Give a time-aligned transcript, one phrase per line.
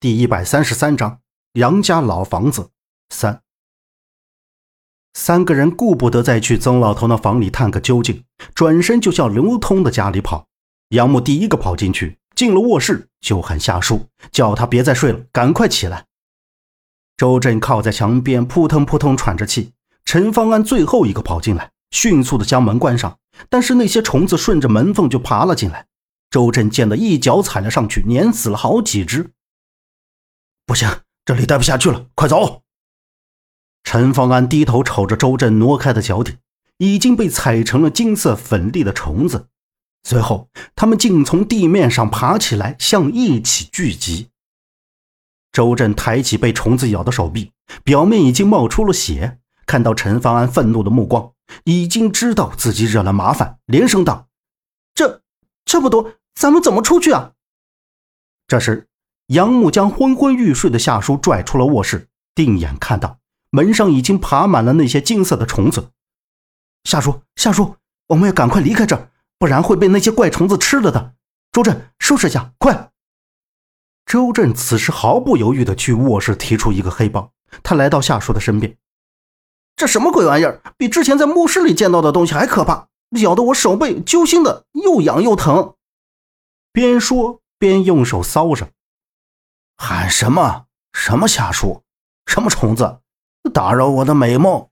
[0.00, 1.20] 第一百三十三章
[1.52, 2.70] 杨家老房子
[3.10, 3.42] 三。
[5.12, 8.24] 三个人顾不得再去曾老头那房里探个究竟，
[8.54, 10.46] 转身就向刘通的家里跑。
[10.88, 16.06] 杨木第一个跑进去，进了卧室就喊夏叔，叫他别再睡了，赶快起来。
[17.18, 19.74] 周震靠在墙边，扑腾扑腾喘着气。
[20.06, 23.18] 陈方安最后一个跑进来，迅速的将门关上，
[23.50, 25.88] 但是那些虫子顺着门缝就爬了进来。
[26.30, 29.32] 周震见得一脚踩了上去，碾死了好几只。
[30.70, 30.88] 不行，
[31.24, 32.62] 这里待不下去了，快走！
[33.82, 36.36] 陈方安低头瞅着周震挪开的脚底，
[36.76, 39.48] 已经被踩成了金色粉粒的虫子。
[40.04, 44.30] 随后，他们竟从地面上爬起来，向一起聚集。
[45.50, 47.50] 周震抬起被虫子咬的手臂，
[47.82, 49.40] 表面已经冒出了血。
[49.66, 51.32] 看到陈方安愤怒的目光，
[51.64, 54.28] 已经知道自己惹了麻烦，连声道
[54.94, 55.20] ：“这
[55.64, 57.32] 这么多，咱们怎么出去啊？”
[58.46, 58.86] 这时。
[59.30, 63.18] 杨木将昏昏欲睡的夏叔拽出了卧室，定眼看到
[63.50, 65.90] 门上已经爬满了那些金色的虫子。
[66.82, 67.76] 夏叔，夏叔，
[68.08, 71.14] 我们要赶快离开这儿，不然会被那些怪虫子吃了的。
[71.52, 72.90] 周震，收拾一下，快！
[74.04, 77.30] 周震此时毫不犹豫地去卧室提出一个黑包，
[77.62, 78.76] 他来到夏叔的身边。
[79.76, 80.60] 这什么鬼玩意儿？
[80.76, 82.88] 比之前在墓室里见到的东西还可怕，
[83.22, 85.74] 咬得我手背揪心的又痒又疼。
[86.72, 88.72] 边说边用手搔着。
[89.82, 90.66] 喊什么？
[90.92, 91.82] 什么瞎说？
[92.26, 93.00] 什么虫子？
[93.54, 94.68] 打扰我的美梦！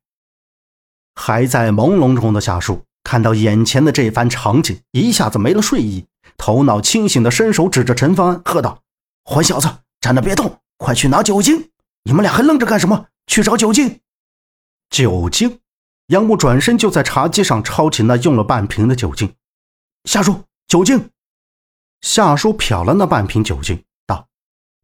[1.14, 6.06] 还在朦胧中的夏叔看到眼前的这番场景，一下子没了睡意，
[6.36, 8.82] 头脑清醒的伸手指着陈方安，喝道
[9.24, 9.66] ：“混小子，
[9.98, 11.70] 站着别动，快去拿酒精！
[12.04, 13.06] 你们俩还愣着干什么？
[13.26, 14.00] 去找酒精！”
[14.90, 15.58] 酒精！
[16.08, 19.34] 杨木转身就在茶几上抄起那用了半瓶的酒精。
[20.04, 21.08] 夏叔，酒精！
[22.02, 23.82] 夏叔瞟了那半瓶酒精。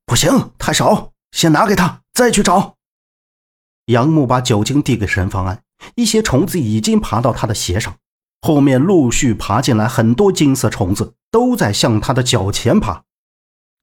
[0.07, 2.77] 不行，太少，先拿给他，再去找。
[3.87, 5.63] 杨木把酒精递给沈方安，
[5.95, 7.97] 一些虫子已经爬到他的鞋上，
[8.41, 13.03] 后面陆续爬进来很多金色虫子，都在向他的脚前爬。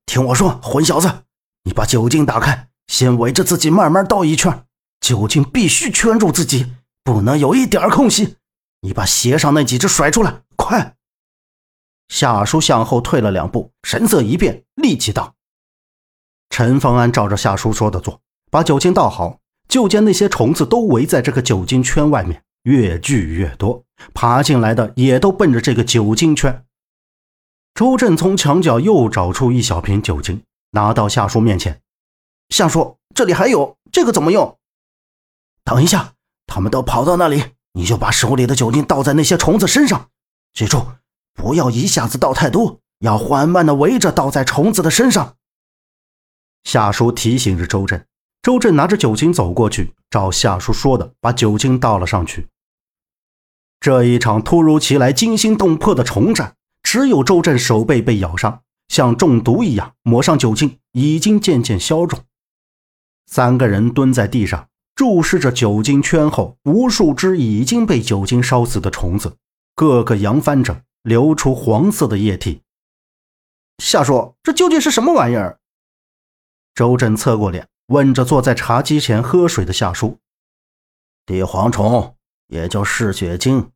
[0.06, 1.24] 听我说，混小子，
[1.64, 4.66] 你把酒精打开，先围着自己慢慢倒一圈，
[5.00, 8.38] 酒精必须圈住自己，不能有一点空隙。
[8.82, 10.96] 你把鞋上那几只甩出来，快！
[12.08, 15.36] 夏叔向后退了两步，神色一变，立即道。
[16.52, 18.20] 陈方安照着夏叔说的做，
[18.52, 19.40] 把酒精倒好，
[19.70, 26.66] 就见那些虫子都围在这个酒精圈外面，越聚越多，爬进来的也都奔着这个酒精圈。
[27.74, 31.82] 周震从墙角又找出一小瓶酒精，拿到夏叔面前。
[32.50, 34.58] 夏叔，这里还有，这个怎么用？
[35.64, 36.14] 等一下，
[36.48, 37.42] 他们都跑到那里，
[37.72, 40.10] 你就把手里的酒精倒在那些虫子身上，
[40.54, 40.86] 记住，
[41.34, 45.38] 不要一下子倒太多，要缓慢的围着倒在虫子的身上。
[46.64, 48.06] 夏叔提醒着周震，
[48.42, 52.48] 周震拿着酒精走过去，照夏叔说的，把酒精倒了上去。
[53.80, 62.20] 这一场突如其来、惊心动魄的虫战，只有周震手背被咬伤，像中毒一样，抹上酒精，已经渐渐消肿。
[63.26, 69.36] 三个人蹲在地上，注视着酒精圈后无数只已经被酒精烧死的虫子，
[69.74, 72.62] 个个扬翻着，流出黄色的液体。
[73.80, 75.58] 夏叔，这究竟是什么玩意儿？
[76.74, 80.20] 周震侧过脸，问着坐在茶几前喝水的夏叔
[81.26, 82.16] ：“地蝗虫，
[82.48, 83.72] 也就嗜血精，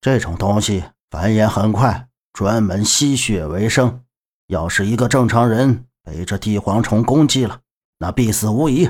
[0.00, 4.02] 这种东西繁衍很快，专门吸血为生。
[4.46, 7.60] 要是一个正常人被这地蝗虫攻击了，
[7.98, 8.88] 那必死无疑。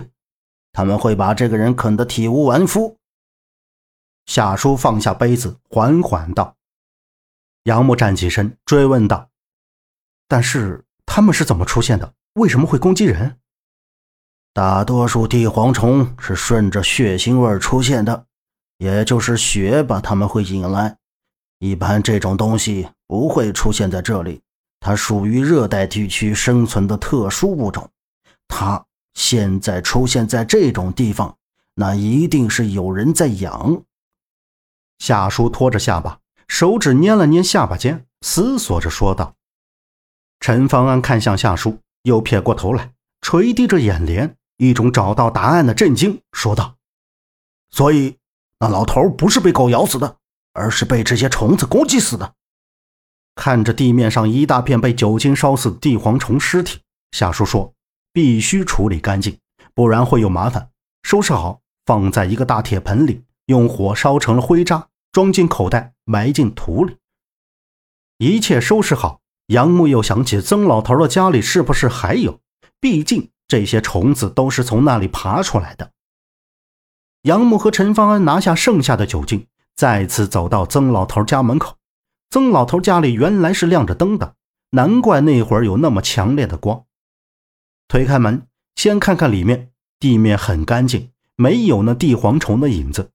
[0.72, 2.96] 他们会把这个人啃得体无完肤。”
[4.26, 6.56] 夏叔放下杯子，缓缓道
[7.64, 9.30] ：“杨木站起身，追问道
[10.28, 12.14] ：‘但是他们是怎么出现的？
[12.34, 13.36] 为什么会攻击人？’”
[14.58, 18.24] 大多数地蝗虫是顺着血腥味出现的，
[18.78, 20.96] 也就是血把它们会引来。
[21.60, 24.41] 一般这种东西不会出现在这里，
[24.80, 27.88] 它属于热带地区生存的特殊物种。
[28.48, 28.84] 它
[29.14, 31.37] 现在出现在这种地方，
[31.76, 33.84] 那一定是有人在养。
[34.99, 36.19] 夏叔托着下巴，
[36.49, 39.37] 手指捏了捏下巴尖，思索着说道。
[40.40, 42.90] 陈方安看向夏叔，又撇过头来，
[43.20, 44.34] 垂低着眼帘。
[44.58, 46.76] 一种找到答案的震惊，说道
[47.70, 48.19] ：“所以，
[48.58, 50.16] 那老头不是被狗咬死的，
[50.52, 52.34] 而是被这些虫子攻击死的。”
[53.37, 56.81] 看着地面上一大片被酒精烧死的地蝗虫尸体，
[57.12, 57.72] 夏叔说
[58.12, 59.38] ：“必须处理干净，
[59.75, 60.70] 不然会有麻烦。
[61.05, 66.96] 收拾好，放在一个大铁盆里，用火烧成了灰渣，装进口袋，埋进土里。”
[68.19, 72.40] 一切收拾好，杨木又想起曾老头的家里是不是还有？
[72.81, 73.31] 毕竟。
[73.48, 75.90] 这些虫子都是从那里爬出来的。
[77.22, 81.76] 杨木和陈方安拿下剩下的酒精，再次走到曾老头家门口。
[82.30, 84.34] 曾老头家里原来是亮着灯的，
[84.70, 86.84] 难怪那会儿有那么强烈的光。
[87.88, 88.46] 推开门，
[88.76, 93.10] 先看看里面，地面很干净，没有那地蝗虫的影子。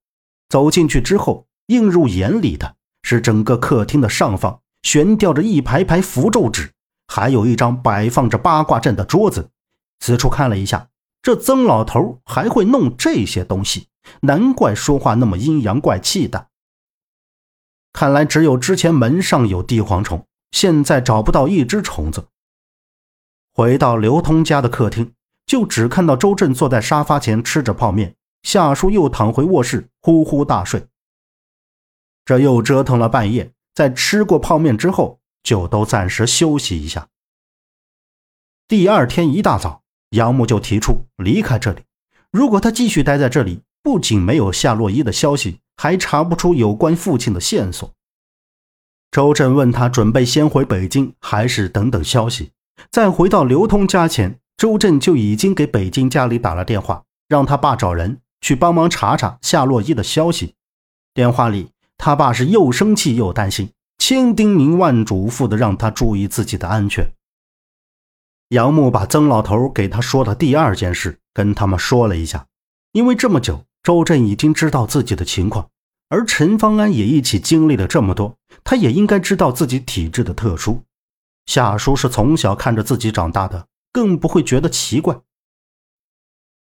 [0.49, 6.71] 走进去之后，映入眼里的是整个客厅的上方悬吊着一排排符咒纸，
[7.07, 9.51] 还有一张摆放着八卦阵的桌子。
[10.05, 10.89] 四处看了一下，
[11.21, 13.87] 这曾老头还会弄这些东西，
[14.23, 16.49] 难怪说话那么阴阳怪气的。
[17.93, 22.27] 看来只有之前门上有地黄虫，现在找不到一只虫子。
[23.53, 25.13] 回到刘通家的客厅，
[25.45, 30.85] 就只看到周震坐在沙发前吃着泡面，夏叔又躺回卧室呼呼大睡。
[32.25, 37.07] 这又折腾了半夜，在吃过泡面之后，就都暂时休息一下。
[38.67, 39.82] 第二天一大早，
[40.13, 41.81] 杨木就提出离开这里。
[42.31, 47.91] 如果他继续待在这里，不仅没有夏洛伊的消息，还查不出有关父亲的线索。
[49.11, 52.51] 周震问他准备先回北京，还是等等消息。
[52.89, 60.55] 在回到刘通家前，周震就已经给北京家里打了电话，让他爸找人去帮忙查查夏洛伊的消息。
[61.13, 63.69] 电话里，他爸是又生气又担心，
[63.99, 67.05] 千叮咛万嘱咐的让他注意自己的安全。
[68.53, 72.45] 杨木把曾老头给他说的第二件事跟他们说了一下，
[72.91, 75.67] 因为这么久，周震已经知道自己的情况，
[76.09, 80.83] 而陈方安也一起经历了这么多，他也应该知道自己体质的特殊。
[81.47, 85.19] 夏叔是从小看着自己长大的，更不会觉得奇怪。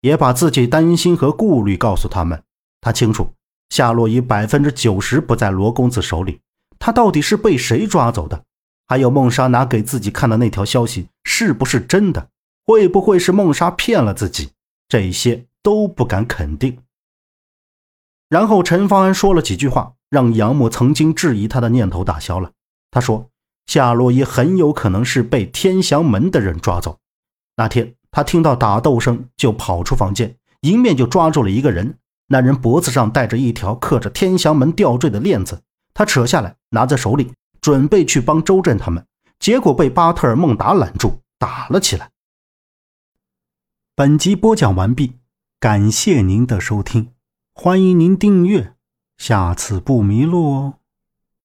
[0.01, 2.44] 也把自己担心和顾虑告诉他们。
[2.81, 3.31] 他清楚
[3.69, 6.42] 夏洛伊百分之九十不在罗公子手里，
[6.78, 8.44] 他到底是被谁抓走的？
[8.88, 12.30] 还有孟莎拿给自己看的那条消息是不是真的？
[12.66, 14.50] 会不会是孟莎骗了自己？
[14.88, 16.78] 这些都不敢肯定。
[18.30, 22.51] 然后陈方安说了几句话，让杨木曾经质疑他的念头打消了。
[22.89, 23.30] 他说。
[23.68, 27.00] 夏洛伊很有可能是被天祥门的人抓走。
[27.57, 31.98] 那天他听到打斗声，就跑出房间，迎面就抓住了一个人。
[32.28, 35.62] 那人脖子上戴着一条刻着天祥门吊坠的链子，
[35.94, 37.34] 他扯下来拿在手里，
[37.67, 39.05] 准备去帮周震他们，
[39.39, 42.11] 结果被巴特尔孟达拦住，打了起来。
[43.93, 45.17] 本集播讲完毕，
[45.59, 47.11] 感谢您的收听，
[47.53, 48.73] 欢迎您订阅，
[49.17, 50.76] 下次不迷路哦。